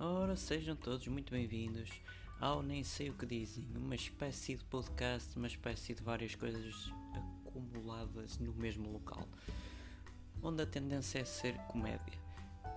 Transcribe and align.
Ora, 0.00 0.36
sejam 0.36 0.76
todos 0.76 1.08
muito 1.08 1.32
bem-vindos 1.32 1.90
ao 2.40 2.62
Nem 2.62 2.84
Sei 2.84 3.10
O 3.10 3.14
Que 3.14 3.26
Dizem, 3.26 3.66
uma 3.74 3.96
espécie 3.96 4.54
de 4.54 4.64
podcast, 4.66 5.36
uma 5.36 5.48
espécie 5.48 5.92
de 5.92 6.00
várias 6.04 6.36
coisas 6.36 6.92
acumuladas 7.44 8.38
no 8.38 8.54
mesmo 8.54 8.92
local, 8.92 9.26
onde 10.40 10.62
a 10.62 10.66
tendência 10.66 11.18
é 11.18 11.24
ser 11.24 11.54
comédia. 11.66 12.16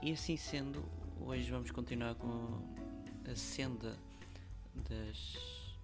E 0.02 0.12
assim 0.14 0.36
sendo, 0.36 0.84
hoje 1.20 1.52
vamos 1.52 1.70
continuar 1.70 2.16
com 2.16 2.60
a 3.32 3.36
senda 3.36 3.96
das 4.90 5.38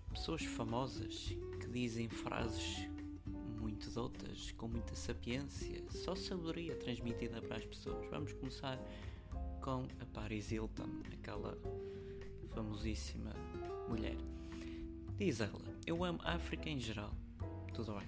pessoas 0.09 0.43
famosas 0.43 1.35
que 1.61 1.67
dizem 1.67 2.09
frases 2.09 2.89
muito 3.59 3.91
doutas, 3.91 4.51
com 4.53 4.67
muita 4.67 4.95
sapiência, 4.95 5.83
só 5.91 6.15
sabedoria 6.15 6.75
transmitida 6.77 7.39
para 7.43 7.57
as 7.57 7.65
pessoas. 7.65 8.09
Vamos 8.09 8.33
começar 8.33 8.79
com 9.67 9.85
a 9.99 10.05
Paris 10.13 10.49
Hilton, 10.49 10.87
aquela 11.11 11.57
famosíssima 12.55 13.33
mulher. 13.89 14.15
Diz 15.17 15.41
ela: 15.41 15.59
Eu 15.85 16.05
amo 16.05 16.21
a 16.23 16.35
África 16.35 16.69
em 16.69 16.79
geral. 16.79 17.13
Tudo 17.73 17.95
bem. 17.95 18.07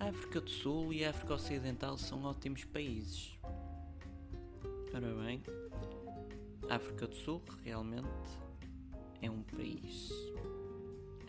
A 0.00 0.08
África 0.08 0.40
do 0.40 0.48
Sul 0.48 0.94
e 0.94 1.04
a 1.04 1.10
África 1.10 1.34
Ocidental 1.34 1.98
são 1.98 2.24
ótimos 2.24 2.64
países. 2.64 3.38
Ora 4.94 5.14
bem, 5.14 5.42
a 6.70 6.76
África 6.76 7.06
do 7.06 7.14
Sul 7.14 7.42
realmente 7.62 8.40
é 9.20 9.30
um 9.30 9.42
país. 9.42 10.10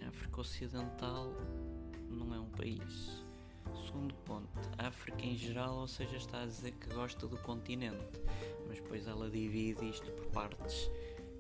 A 0.05 0.07
África 0.07 0.39
Ocidental 0.39 1.33
não 2.09 2.33
é 2.33 2.39
um 2.39 2.49
país. 2.49 3.25
Segundo 3.85 4.13
ponto, 4.26 4.48
a 4.77 4.88
África 4.88 5.26
em 5.26 5.35
geral, 5.35 5.76
ou 5.77 5.88
seja, 5.88 6.17
está 6.17 6.41
a 6.41 6.45
dizer 6.45 6.72
que 6.72 6.94
gosta 6.94 7.27
do 7.27 7.38
continente, 7.38 8.22
mas 8.67 8.80
depois 8.80 9.08
ela 9.08 9.30
divide 9.30 9.89
isto 9.89 10.12
por 10.12 10.27
partes 10.27 10.89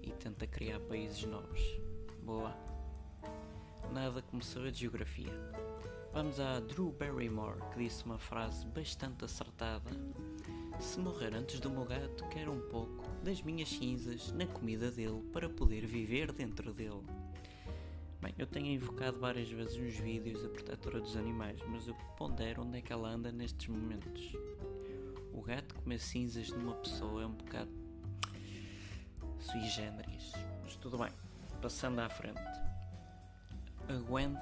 e 0.01 0.11
tenta 0.11 0.45
criar 0.45 0.79
países 0.81 1.23
novos. 1.23 1.61
Boa. 2.21 2.55
Nada 3.91 4.21
como 4.21 4.41
saber 4.41 4.71
de 4.71 4.81
geografia. 4.81 5.33
Vamos 6.13 6.39
a 6.39 6.59
Drew 6.59 6.91
Barrymore, 6.91 7.59
que 7.71 7.79
disse 7.79 8.05
uma 8.05 8.19
frase 8.19 8.67
bastante 8.67 9.25
acertada. 9.25 9.89
Se 10.79 10.99
morrer 10.99 11.33
antes 11.33 11.59
do 11.59 11.69
meu 11.69 11.85
gato, 11.85 12.27
quero 12.29 12.51
um 12.51 12.61
pouco 12.69 13.03
das 13.23 13.41
minhas 13.41 13.69
cinzas 13.69 14.31
na 14.31 14.45
comida 14.45 14.91
dele 14.91 15.23
para 15.31 15.49
poder 15.49 15.85
viver 15.85 16.31
dentro 16.31 16.73
dele. 16.73 17.01
Bem, 18.23 18.33
eu 18.37 18.47
tenho 18.47 18.67
invocado 18.67 19.19
várias 19.19 19.49
vezes 19.49 19.75
nos 19.75 19.95
vídeos 19.97 20.45
a 20.45 20.47
protetora 20.47 21.01
dos 21.01 21.17
animais, 21.17 21.59
mas 21.67 21.89
eu 21.89 21.93
pondero 22.15 22.61
onde 22.61 22.77
é 22.77 22.81
que 22.81 22.93
ela 22.93 23.09
anda 23.09 23.33
nestes 23.33 23.67
momentos. 23.67 24.31
O 25.33 25.41
gato 25.41 25.75
comer 25.75 25.99
cinzas 25.99 26.47
de 26.47 26.53
uma 26.53 26.73
pessoa 26.75 27.23
é 27.23 27.25
um 27.25 27.33
bocado 27.33 27.69
sui 29.41 29.59
generis, 29.63 30.31
mas 30.63 30.77
tudo 30.77 30.97
bem. 30.97 31.11
Passando 31.61 31.99
à 31.99 32.07
frente. 32.07 32.39
A 33.89 33.93
Gwyneth 34.07 34.39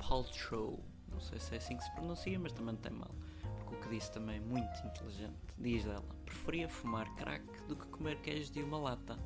Paltrow, 0.00 0.84
não 1.12 1.20
sei 1.20 1.38
se 1.38 1.54
é 1.54 1.58
assim 1.58 1.76
que 1.76 1.84
se 1.84 1.92
pronuncia, 1.92 2.36
mas 2.40 2.52
também 2.52 2.74
tem 2.74 2.90
mal, 2.90 3.14
porque 3.60 3.76
o 3.76 3.80
que 3.82 3.88
disse 3.88 4.10
também 4.10 4.38
é 4.38 4.40
muito 4.40 4.84
inteligente. 4.84 5.36
Diz 5.58 5.84
dela: 5.84 6.04
preferia 6.24 6.68
fumar 6.68 7.08
crack 7.14 7.44
do 7.68 7.76
que 7.76 7.86
comer 7.86 8.20
queijo 8.20 8.52
de 8.52 8.64
uma 8.64 8.78
lata. 8.78 9.16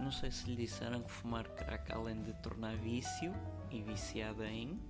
Não 0.00 0.12
sei 0.12 0.30
se 0.30 0.48
lhe 0.48 0.56
disseram 0.56 1.02
que 1.02 1.10
fumar 1.10 1.48
crack, 1.48 1.92
além 1.92 2.22
de 2.22 2.32
tornar 2.34 2.76
vício 2.76 3.32
e 3.70 3.82
viciada 3.82 4.46
em, 4.46 4.80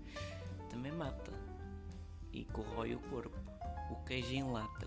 também 0.69 0.93
mata 0.93 1.33
e 2.33 2.45
corrói 2.45 2.95
o 2.95 3.01
corpo. 3.01 3.37
O 3.91 3.97
queijo 4.05 4.33
em 4.33 4.45
lata, 4.45 4.87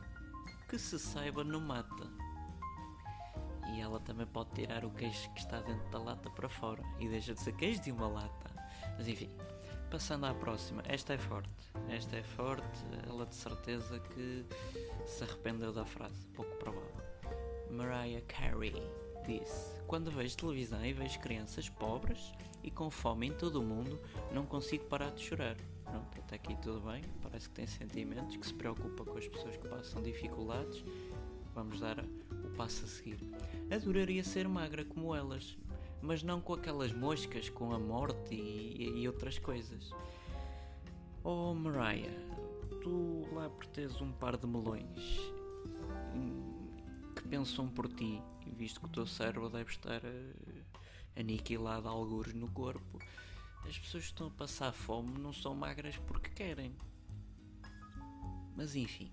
que 0.69 0.77
se 0.77 0.99
saiba, 0.99 1.43
não 1.43 1.59
mata. 1.59 2.07
E 3.73 3.81
ela 3.81 3.99
também 3.99 4.27
pode 4.27 4.51
tirar 4.51 4.85
o 4.85 4.91
queijo 4.91 5.31
que 5.33 5.39
está 5.39 5.59
dentro 5.61 5.89
da 5.89 5.99
lata 5.99 6.29
para 6.29 6.49
fora 6.49 6.83
e 6.99 7.07
deixa 7.07 7.33
de 7.33 7.39
ser 7.39 7.53
queijo 7.53 7.81
de 7.81 7.91
uma 7.91 8.07
lata. 8.07 8.51
Mas 8.97 9.07
enfim, 9.07 9.29
passando 9.89 10.25
à 10.25 10.33
próxima, 10.33 10.83
esta 10.85 11.13
é 11.13 11.17
forte. 11.17 11.49
Esta 11.89 12.17
é 12.17 12.23
forte, 12.23 12.85
ela 13.07 13.25
de 13.25 13.35
certeza 13.35 13.99
que 13.99 14.45
se 15.07 15.23
arrependeu 15.23 15.73
da 15.73 15.85
frase, 15.85 16.27
pouco 16.27 16.53
provável. 16.57 17.01
Mariah 17.69 18.21
Carey 18.27 18.73
disse: 19.21 19.79
Quando 19.87 20.11
vejo 20.11 20.37
televisão 20.37 20.85
e 20.85 20.93
vejo 20.93 21.19
crianças 21.19 21.69
pobres 21.69 22.33
e 22.63 22.71
com 22.71 22.89
fome 22.89 23.27
em 23.27 23.33
todo 23.33 23.59
o 23.59 23.63
mundo, 23.63 23.99
não 24.31 24.45
consigo 24.45 24.85
parar 24.85 25.11
de 25.11 25.21
chorar. 25.21 25.57
Pronto, 25.83 26.19
até 26.19 26.35
aqui 26.35 26.55
tudo 26.61 26.79
bem. 26.89 27.03
Parece 27.21 27.49
que 27.49 27.55
tem 27.55 27.67
sentimentos, 27.67 28.37
que 28.37 28.45
se 28.45 28.53
preocupa 28.53 29.03
com 29.03 29.17
as 29.17 29.27
pessoas 29.27 29.57
que 29.57 29.67
passam 29.67 30.01
dificuldades. 30.01 30.83
Vamos 31.53 31.79
dar 31.79 31.99
o 31.99 32.49
passo 32.55 32.85
a 32.85 32.87
seguir. 32.87 33.19
Adoraria 33.69 34.23
ser 34.23 34.47
magra 34.47 34.85
como 34.85 35.13
elas, 35.13 35.57
mas 36.01 36.23
não 36.23 36.39
com 36.39 36.53
aquelas 36.53 36.93
moscas 36.93 37.49
com 37.49 37.73
a 37.73 37.79
morte 37.79 38.33
e, 38.33 39.01
e 39.01 39.07
outras 39.07 39.37
coisas. 39.37 39.91
Oh, 41.23 41.53
Mariah, 41.53 42.09
tu 42.81 43.27
lá 43.33 43.49
por 43.49 43.65
teres 43.67 43.99
um 44.01 44.11
par 44.13 44.37
de 44.37 44.47
melões 44.47 45.40
pensam 47.31 47.65
por 47.65 47.87
ti, 47.87 48.21
visto 48.45 48.81
que 48.81 48.87
o 48.87 48.89
teu 48.89 49.07
cérebro 49.07 49.49
deve 49.49 49.71
estar 49.71 50.03
uh, 50.03 50.65
aniquilado 51.17 51.87
a 51.87 51.91
algures 51.91 52.33
no 52.33 52.51
corpo, 52.51 52.99
as 53.65 53.79
pessoas 53.79 54.03
que 54.03 54.09
estão 54.09 54.27
a 54.27 54.31
passar 54.31 54.73
fome 54.73 55.17
não 55.17 55.31
são 55.31 55.55
magras 55.55 55.95
porque 55.99 56.29
querem. 56.29 56.75
Mas 58.53 58.75
enfim, 58.75 59.09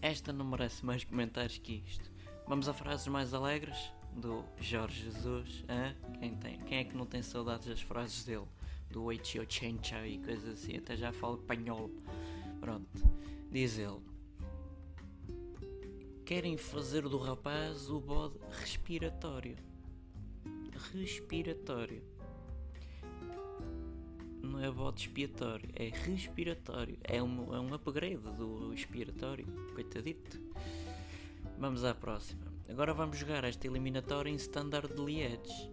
esta 0.00 0.32
não 0.32 0.46
merece 0.46 0.86
mais 0.86 1.04
comentários 1.04 1.58
que 1.58 1.84
isto. 1.86 2.10
Vamos 2.46 2.66
a 2.66 2.72
frases 2.72 3.06
mais 3.08 3.34
alegres 3.34 3.92
do 4.16 4.42
Jorge 4.58 5.02
Jesus. 5.04 5.66
Quem, 6.18 6.34
tem, 6.34 6.58
quem 6.60 6.78
é 6.78 6.84
que 6.84 6.96
não 6.96 7.04
tem 7.04 7.22
saudades 7.22 7.66
das 7.66 7.82
frases 7.82 8.24
dele? 8.24 8.48
Do 8.90 9.12
Eichio 9.12 9.44
Chencha 9.46 10.06
e 10.06 10.18
coisas 10.18 10.54
assim, 10.54 10.78
até 10.78 10.96
já 10.96 11.12
falo 11.12 11.34
espanhol. 11.34 11.90
Pronto, 12.58 12.88
diz 13.50 13.76
ele 13.76 14.07
querem 16.28 16.58
fazer 16.58 17.08
do 17.08 17.16
rapaz 17.16 17.88
o 17.88 17.98
bode 17.98 18.38
respiratório. 18.60 19.56
Respiratório. 20.92 22.02
Não 24.42 24.62
é 24.62 24.70
bode 24.70 25.00
expiatório, 25.00 25.70
é 25.74 25.88
respiratório. 25.88 26.98
É 27.02 27.22
um, 27.22 27.54
é 27.54 27.58
um 27.58 27.72
upgrade 27.72 28.18
do 28.36 28.74
expiratório. 28.74 29.46
Coitadito. 29.72 30.38
Vamos 31.58 31.82
à 31.82 31.94
próxima. 31.94 32.44
Agora 32.68 32.92
vamos 32.92 33.16
jogar 33.16 33.42
esta 33.44 33.66
eliminatória 33.66 34.28
em 34.28 34.34
Standard 34.34 34.92
de 34.94 35.02
Liège. 35.02 35.70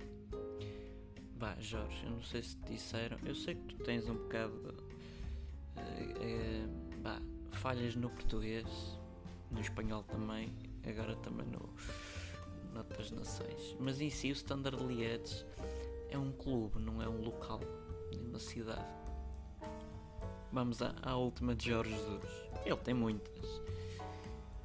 Vá, 1.36 1.58
Jorge, 1.60 2.02
eu 2.06 2.12
não 2.12 2.24
sei 2.24 2.42
se 2.42 2.56
te 2.56 2.72
disseram. 2.72 3.18
Eu 3.26 3.36
sei 3.36 3.56
que 3.56 3.76
tu 3.76 3.84
tens 3.84 4.08
um 4.08 4.16
bocado. 4.16 4.74
Uh, 5.76 5.82
uh, 5.82 7.02
bah, 7.02 7.22
falhas 7.52 7.94
no 7.98 8.10
português 8.10 8.96
no 9.52 9.62
espanhol 9.62 10.04
também, 10.04 10.54
agora 10.86 11.16
também 11.18 11.46
no 11.48 11.70
noutras 12.74 13.10
nações. 13.10 13.76
Mas 13.80 14.02
em 14.02 14.10
si 14.10 14.30
o 14.30 14.34
Standard 14.34 14.84
Liège 14.84 15.46
é 16.10 16.18
um 16.18 16.32
clube, 16.32 16.80
não 16.80 17.02
é 17.02 17.08
um 17.08 17.22
local, 17.22 17.62
nem 18.12 18.22
uma 18.22 18.40
cidade. 18.40 18.86
Vamos 20.52 20.82
à, 20.82 20.94
à 21.02 21.16
última 21.16 21.56
de 21.56 21.70
Jorge 21.70 21.92
Jesus. 21.92 22.50
Ele 22.66 22.78
tem 22.78 22.94
muitas. 22.94 23.62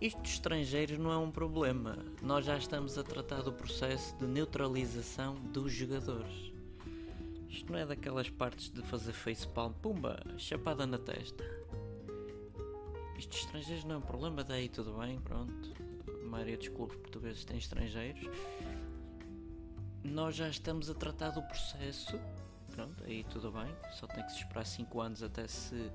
Isto 0.00 0.22
de 0.22 0.28
estrangeiros 0.30 0.98
não 0.98 1.12
é 1.12 1.16
um 1.18 1.30
problema. 1.30 1.98
Nós 2.22 2.44
já 2.44 2.56
estamos 2.56 2.96
a 2.96 3.02
tratar 3.02 3.42
do 3.42 3.52
processo 3.52 4.16
de 4.16 4.26
neutralização 4.26 5.34
dos 5.34 5.72
jogadores. 5.72 6.52
Isto 7.48 7.72
não 7.72 7.78
é 7.78 7.84
daquelas 7.84 8.30
partes 8.30 8.70
de 8.70 8.80
fazer 8.82 9.12
facepalm, 9.12 9.72
pumba, 9.72 10.22
chapada 10.38 10.86
na 10.86 10.98
testa. 10.98 11.44
Isto 13.20 13.32
de 13.32 13.36
estrangeiros 13.36 13.84
não 13.84 13.98
é 13.98 14.00
problema, 14.00 14.42
daí 14.42 14.66
tudo 14.66 14.94
bem, 14.94 15.20
pronto. 15.20 15.74
A 16.24 16.26
maioria 16.26 16.56
dos 16.56 16.68
clubes 16.68 16.96
portugueses 16.96 17.44
tem 17.44 17.58
estrangeiros. 17.58 18.24
Nós 20.02 20.34
já 20.34 20.48
estamos 20.48 20.88
a 20.88 20.94
tratar 20.94 21.28
do 21.28 21.42
processo, 21.42 22.18
pronto, 22.74 23.04
aí 23.04 23.22
tudo 23.24 23.52
bem. 23.52 23.68
Só 23.92 24.06
tem 24.06 24.24
que 24.24 24.32
se 24.32 24.38
esperar 24.38 24.64
5 24.64 25.00
anos 25.02 25.22
até 25.22 25.46
se 25.46 25.92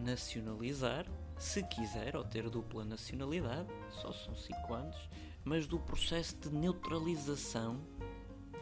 nacionalizar, 0.00 1.06
se 1.38 1.62
quiser, 1.62 2.16
ou 2.16 2.24
ter 2.24 2.50
dupla 2.50 2.84
nacionalidade, 2.84 3.68
só 3.92 4.12
são 4.12 4.34
5 4.34 4.74
anos. 4.74 5.08
Mas 5.44 5.68
do 5.68 5.78
processo 5.78 6.34
de 6.38 6.50
neutralização, 6.50 7.80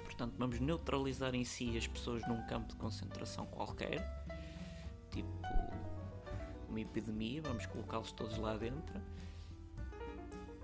portanto, 0.05 0.35
vamos 0.37 0.61
neutralizar 0.61 1.35
em 1.35 1.47
si 1.47 1.79
as 1.79 1.87
pessoas 1.87 2.21
num 2.29 2.47
campo 2.47 2.69
de 2.69 2.77
concentração 2.77 3.47
qualquer, 3.47 4.07
tipo 5.11 5.31
uma 6.71 6.81
epidemia, 6.81 7.43
vamos 7.43 7.67
colocá-los 7.67 8.13
todos 8.13 8.39
lá 8.39 8.57
dentro. 8.57 9.01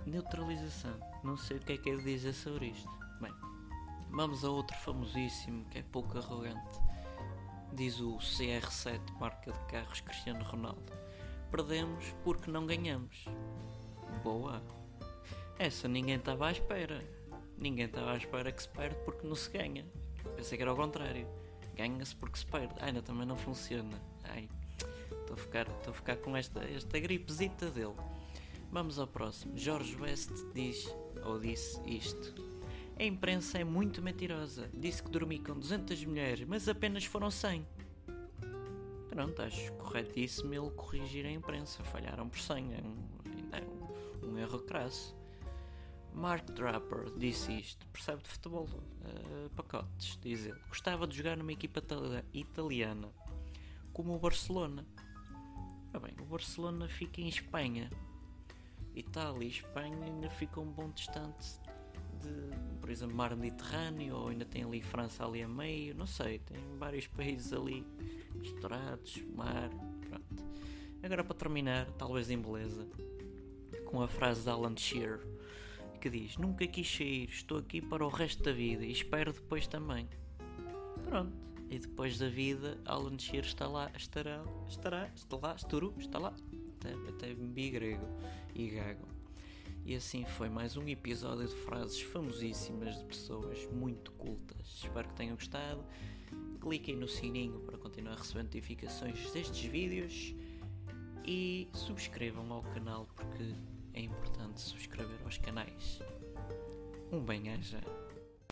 Neutralização. 0.07 0.99
Não 1.23 1.37
sei 1.37 1.57
o 1.57 1.61
que 1.61 1.73
é 1.73 1.77
que 1.77 1.89
ele 1.89 2.03
dizer 2.03 2.33
sobre 2.33 2.67
isto. 2.69 2.89
Bem, 3.21 3.35
vamos 4.11 4.45
a 4.45 4.51
outro 4.51 4.77
famosíssimo 4.79 5.65
que 5.67 5.79
é 5.79 5.83
pouco 5.83 6.17
arrogante. 6.17 6.81
Diz 7.73 8.01
o 8.01 8.17
CR7, 8.19 9.01
marca 9.19 9.53
de 9.53 9.59
carros 9.67 10.01
Cristiano 10.01 10.45
Ronaldo. 10.45 10.93
Perdemos 11.51 12.15
porque 12.23 12.51
não 12.51 12.67
ganhamos. 12.67 13.25
Boa. 14.23 14.63
Essa 15.59 15.89
ninguém 15.89 16.17
estava 16.17 16.47
à 16.49 16.53
espera. 16.53 17.05
Ninguém 17.59 17.87
estava 17.87 18.13
à 18.13 18.17
espera 18.17 18.53
que 18.53 18.63
se 18.63 18.69
perde 18.69 18.97
porque 19.05 19.27
não 19.27 19.35
se 19.35 19.51
ganha. 19.51 19.85
Pensei 20.37 20.57
que 20.57 20.63
era 20.63 20.71
ao 20.71 20.77
contrário. 20.77 21.27
Ganha-se 21.75 22.15
porque 22.15 22.39
se 22.39 22.47
perde. 22.47 22.75
Ainda 22.81 23.03
também 23.03 23.27
não 23.27 23.37
funciona. 23.37 24.01
Ai, 24.25 24.49
a 25.37 25.43
ficar, 25.43 25.69
estou 25.69 25.91
a 25.91 25.95
ficar 25.95 26.17
com 26.17 26.37
esta, 26.37 26.65
esta 26.65 26.99
gripezita 26.99 27.71
dele. 27.71 27.95
Vamos 28.71 28.99
ao 28.99 29.07
próximo. 29.07 29.57
George 29.57 29.97
West 29.97 30.31
diz, 30.55 30.87
ou 31.25 31.39
disse 31.39 31.81
isto. 31.89 32.35
A 32.99 33.05
imprensa 33.05 33.59
é 33.59 33.65
muito 33.65 34.03
mentirosa. 34.03 34.71
Disse 34.73 35.03
que 35.03 35.11
dormi 35.11 35.39
com 35.39 35.59
200 35.59 36.05
mulheres, 36.05 36.47
mas 36.49 36.69
apenas 36.69 37.05
foram 37.05 37.31
100. 37.31 37.67
Pronto, 39.11 39.43
acho 39.43 39.73
corretíssimo 39.75 40.53
ele 40.53 40.71
corrigir 40.71 41.25
a 41.27 41.31
imprensa. 41.31 41.83
Falharam 41.85 42.29
por 42.29 42.39
100. 42.39 42.75
É 42.75 42.79
um, 42.79 43.09
é 43.53 44.27
um, 44.27 44.31
um 44.31 44.39
erro 44.39 44.59
crasso. 44.61 45.17
Mark 46.13 46.51
Draper 46.53 47.11
disse 47.19 47.53
isto. 47.53 47.87
Percebe 47.89 48.23
de 48.23 48.29
futebol? 48.31 48.65
Uh, 48.65 49.51
pacotes, 49.51 50.19
diz 50.23 50.47
ele. 50.47 50.59
Gostava 50.69 51.07
de 51.07 51.15
jogar 51.15 51.37
numa 51.37 51.53
equipa 51.53 51.83
italiana, 52.33 53.09
como 53.93 54.15
o 54.15 54.19
Barcelona. 54.19 54.87
Ah 55.97 55.99
bem, 55.99 56.13
o 56.21 56.27
Barcelona 56.27 56.87
fica 56.87 57.23
em 57.23 57.29
Espanha. 57.29 57.89
Itália 58.95 59.47
e 59.47 59.49
Espanha 59.49 60.05
ainda 60.05 60.29
ficam 60.29 60.65
um 60.65 60.71
bom 60.71 60.91
distante 60.91 61.59
de, 62.21 62.77
por 62.79 62.91
exemplo, 62.91 63.17
mar 63.17 63.35
Mediterrâneo, 63.35 64.15
ou 64.15 64.29
ainda 64.29 64.45
tem 64.45 64.63
ali 64.63 64.83
França 64.83 65.25
ali 65.25 65.43
a 65.43 65.49
meio, 65.49 65.95
não 65.95 66.07
sei, 66.07 66.39
tem 66.41 66.59
vários 66.77 67.07
países 67.17 67.51
ali 67.51 67.83
misturados, 68.35 69.23
mar, 69.35 69.71
pronto. 70.07 70.45
Agora 71.03 71.25
para 71.25 71.35
terminar, 71.35 71.91
talvez 71.93 72.29
em 72.29 72.39
beleza, 72.39 72.87
com 73.87 74.03
a 74.03 74.07
frase 74.07 74.43
de 74.43 74.51
Alan 74.51 74.77
Shearer, 74.77 75.27
que 75.99 76.11
diz, 76.11 76.37
nunca 76.37 76.67
quis 76.67 76.95
sair, 76.95 77.31
estou 77.31 77.57
aqui 77.57 77.81
para 77.81 78.05
o 78.05 78.11
resto 78.11 78.43
da 78.43 78.53
vida 78.53 78.85
e 78.85 78.93
espero 78.93 79.33
depois 79.33 79.67
também. 79.67 80.07
Pronto. 81.05 81.56
E 81.69 81.79
depois 81.79 82.19
da 82.19 82.29
vida, 82.29 82.79
Alan 82.85 83.19
Shearer 83.19 83.45
está 83.45 83.67
lá, 83.67 83.91
estará, 83.97 84.45
estará, 84.69 85.11
está 85.15 85.37
lá, 85.37 85.55
estará, 85.57 85.87
está 85.99 86.19
lá, 86.19 86.35
até, 86.77 86.93
até 87.09 87.35
bi 87.35 87.71
grego 87.71 88.07
e 88.55 88.69
gago. 88.69 89.07
E 89.85 89.95
assim 89.95 90.25
foi 90.25 90.49
mais 90.49 90.77
um 90.77 90.87
episódio 90.89 91.47
de 91.47 91.55
frases 91.55 92.01
famosíssimas 92.01 92.99
de 92.99 93.05
pessoas 93.05 93.67
muito 93.73 94.13
cultas. 94.13 94.67
Espero 94.83 95.09
que 95.09 95.15
tenham 95.15 95.37
gostado. 95.37 95.85
Cliquem 96.61 96.97
no 96.97 97.07
sininho 97.07 97.61
para 97.61 97.79
continuar 97.79 98.15
a 98.15 98.17
receber 98.17 98.43
notificações 98.43 99.31
destes 99.31 99.65
vídeos 99.65 100.35
e 101.25 101.69
subscrevam 101.73 102.53
ao 102.53 102.63
canal 102.63 103.09
porque 103.15 103.55
é 103.95 104.01
importante 104.01 104.61
subscrever 104.61 105.21
aos 105.25 105.39
canais. 105.39 106.01
Um 107.13 107.21
bem-aja. 107.21 107.81